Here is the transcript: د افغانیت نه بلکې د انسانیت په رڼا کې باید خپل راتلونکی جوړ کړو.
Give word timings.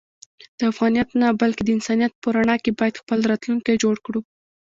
د 0.57 0.59
افغانیت 0.71 1.09
نه 1.21 1.27
بلکې 1.41 1.61
د 1.63 1.69
انسانیت 1.77 2.13
په 2.21 2.27
رڼا 2.35 2.55
کې 2.63 2.71
باید 2.79 2.99
خپل 3.01 3.19
راتلونکی 3.31 3.81
جوړ 3.83 3.95
کړو. 4.05 4.19